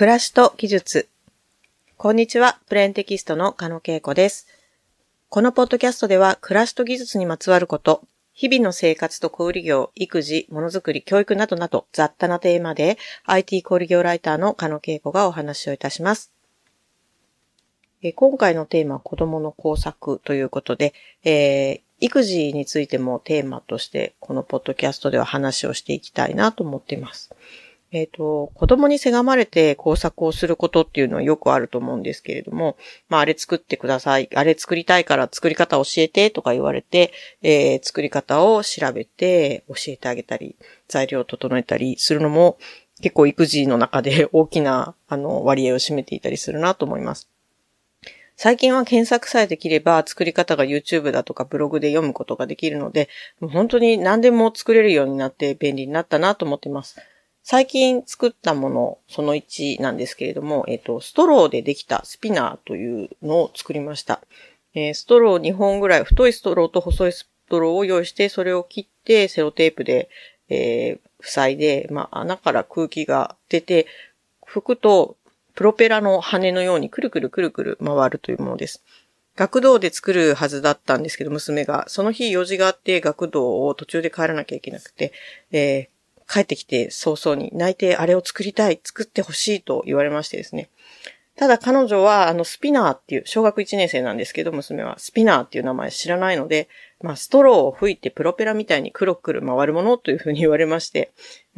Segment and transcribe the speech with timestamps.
[0.00, 1.10] 暮らしと技術。
[1.98, 4.46] こんにちは、プレーンテキストの加野恵子です。
[5.28, 8.00] このポッドキャストでは、暮らしと技術にまつわること、
[8.32, 16.32] 日々の生活と小売業、育児、ものづくり、教育などなど雑多なテーマで IT 小売業ライターの加野恵子がお話をいたします。
[18.02, 20.94] え今回のテーマは子供の工作ということで、
[21.24, 27.30] えー、育児についてもテーマとしてこのポッドキャストでは話をしていきたいなと思っています。
[27.92, 32.76] えっ、ー、と、子供にせがまれて工作をすることっていうのはよくあると思うんですけれども、
[33.08, 34.28] まあ、あれ作ってください。
[34.34, 37.12] あれ作りたいから作り方教えてとか言われて、
[37.42, 40.54] えー、作り方を調べて教えてあげたり、
[40.88, 42.58] 材料を整えたりするのも
[43.00, 47.28] 結構育児の中で 大きな、あの、割合を占めていたりするなと思います。
[48.36, 56.96] 最近は検索さえできれば作り方が YouTube だとかブログで読むことができるので、もう本当に何でも作れるようになって便利になったなと思っています。
[57.50, 64.20] 最近作ったもの、その1なんですけれども、えっ、ー、と、ストローでできたスピナーというのを作りました。
[64.72, 70.10] えー、ストロー2本ぐらい、太いストローと細いストローを用意して、それを切ってセロテープで、
[70.48, 73.88] えー、塞いで、まあ、穴から空気が出て、
[74.46, 75.16] 吹くと、
[75.56, 78.84] プロペラの羽のようにくるくるくるくる回るというものです。
[79.34, 81.88] 学童で作るはずだったんですけど、娘が。
[81.88, 85.12] その日用事があって学童を途中で帰らなきゃいけなくて、
[85.50, 85.99] えー、
[86.30, 90.70] 帰ってきて早々に泣いてあれを作りたい、作ってほしいと言われましてですね。
[91.40, 96.68] ただ彼女は、あの、スピナーっていう、小学1年生なんですけど、娘は、スピナーっていう名前知らないので、
[97.00, 101.12] まあ、ストローを吹いてプロペラみたいにくるくる回るものというふうに言われまして、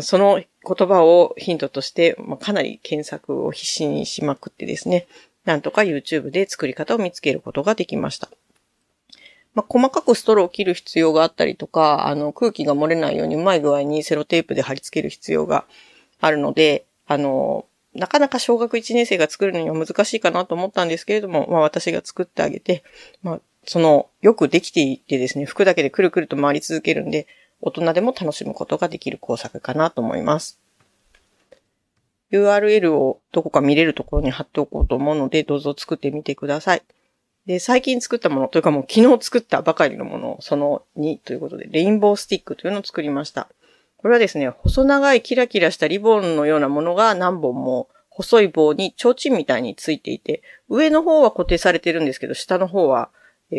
[0.00, 5.06] その言葉をヒントとして、まあ、かなり検索を必死にしまくってですね、
[5.44, 8.30] なんとか YouTube で作り方を見つけることができました。
[9.56, 15.64] まあ、細かくストローを切る必要があったりとか、あの、空気が漏れないようにうまい具合にセロテープで貼り付ける必要が
[16.20, 22.84] あるので、あの、なかなか小学1年生が作るのには難しいかなと思ったんですけれども、まあ私が作ってあげて、
[23.22, 27.26] まあその、よくできていてですね、服だけでくるくると回り続けるんで、
[27.62, 30.60] 大人でも楽しむことができる工作かなと思います。
[32.30, 36.82] URL をどこか見れるところに貼っておこうと思うので、どうぞ作ってみてください。
[37.46, 43.48] で、最近作ったもの、というかもう昨日作ったばかりのもの、その2ということで、レインボースティックというのを作りました。
[43.98, 53.10] これはですね、細長いキラキラしたリボンのようなものが何本も細い棒に提灯みたいについていて、上の方は固定されてるんですけど、下の方は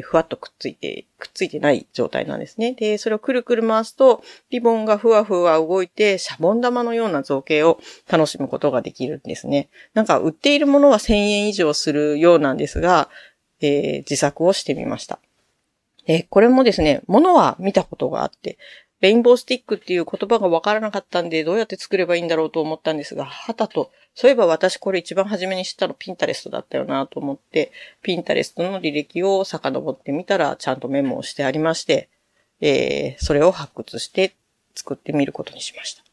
[0.02, 2.74] ふわっとくっついて、くっついてない状態なんですね。
[2.74, 9.70] で、それをくるくる回すと、リボンがふわふわ動いて、シャボン玉のような造形を楽しむことができるんですね。
[9.94, 13.10] なんか売っているものは1000円以上するようなんですが、
[13.62, 15.20] えー、自作をしてみました。
[16.08, 18.58] えこれもですね、ものは見たことがあって、
[19.02, 32.10] レインボースティックっていう言葉がわからなかったんで、どうやって作ればいいんだろうと思ったんですが、はたと、そういえば私これ一番初めに知ったのピンタレストだったよなと思って、ピンタレストの履歴を遡ってみたら、ちゃんとメモをしてありまして、
[32.60, 34.34] えー、それを発掘して
[34.74, 36.07] 作ってみることにしました。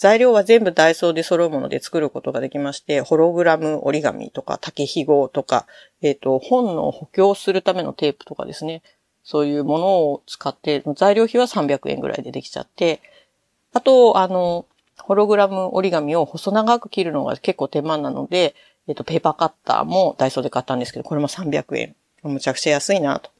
[0.00, 5.66] 材料は全部ダイソーで揃うもので作ることができまして、ホログラム折り紙とか竹ひごとか、
[6.00, 8.80] えっ、ー、と、本の補強するためのテープとかですね。
[9.24, 13.02] そういうものを使って、材料費は300円ぐらいでできちゃって、
[13.74, 14.64] あと、あの、
[14.96, 18.54] ホログラム折り紙を細長く切るのが結構手間なので、
[18.88, 21.94] えっ、ー、と、ペーパーカッターもダイソーで買ったんですけど、これも300円。
[22.22, 23.30] むちゃくちゃ安いなと。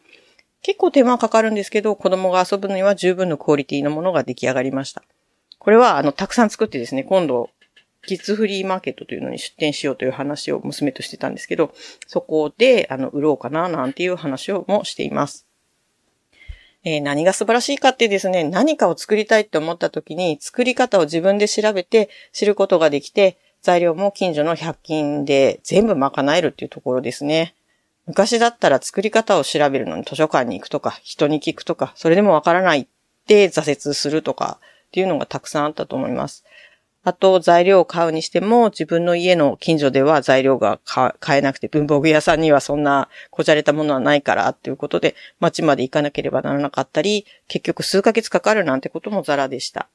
[0.60, 5.02] 結構手間かかるんですけど、子供が遊ぶのには十分のクオリティのものが出来上がりました。
[5.60, 7.50] これは、あの、たくさん作ってですね、今度、
[8.06, 11.72] キッズフリーマーケットというのに出店しようという話を娘としてたんですけど、
[12.06, 15.46] そこで、あの、売ろうかな、なんていう話をもしています。
[16.82, 27.54] えー、何が素晴らしいかってですね、何かを作りたいって思った時に、作り方を自分で調べて知ることができて、材料も近所の100均で全部賄えるっていうところですね。
[28.06, 32.86] 昔だったら作り方を調べるのに図書館に行くとか、人に聞くとか、それでもわからないっ
[33.26, 34.58] て挫折するとか、
[34.90, 36.44] っていうのがたくさんあったと思います。
[37.02, 49.88] あと、材料を買うにしても、自分の家の近所では材料が買えなくて、文房具屋さんにはそんなこじゃれたものはないからっていうことで、街まで行かなければならなかったり、結局数ヶ月かかるなんてこともザラでした。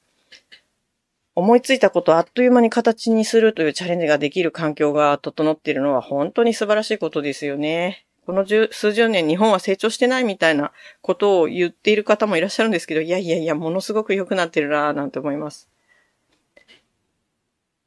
[1.36, 8.06] 思いついたことをあっという間に形にするというチャレンジができる環境が整っているのは本当に素晴らしいことですよね。
[8.26, 15.70] この十数十年日本は成長してないみたいなことを言っている方もいらっしゃるんですけど、いやいやいや、ものすごく良くなってるなぁなんて思います。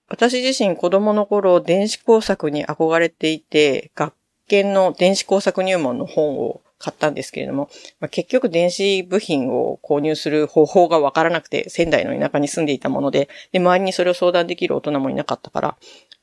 [0.08, 4.14] 私自身子供の頃電子工作に憧れていて、学
[4.48, 7.68] 研の電子工作入門の本を買ったんですけれども、
[8.00, 15.76] まあ、結局電子部品を購入する方法がわからなくて、仙台の田舎に住んでいたもので、で、周りにそれを相談できる大人もいなかったから、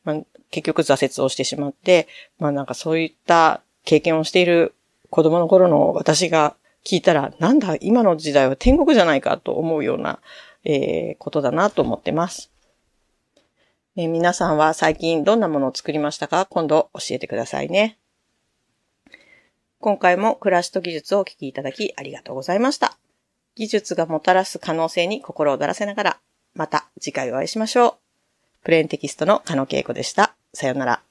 [0.03, 0.21] まあ、
[0.51, 2.07] 結局挫折をしてしまって、
[2.39, 4.73] まあなんかそういった経験をしている
[5.09, 10.19] 子供の頃の私が聞いたら、なんだ、今の時代は天国じゃないかと思うような、
[10.63, 12.51] えー、ことだなと思ってます。
[13.95, 16.45] えー、皆さんは最近どんなものを作りましたか？
[16.47, 17.97] 今度教えてくださいね。
[19.79, 22.97] 今回も暮らしと技術をお聞きいただきありがとうございました。
[23.55, 26.19] 技術がもたらす可能性に心を躍らせながら、
[26.55, 27.93] また次回お会いしましょう。
[28.63, 30.35] プレーンテキストの加野恵子でした。
[30.53, 31.04] さよなら。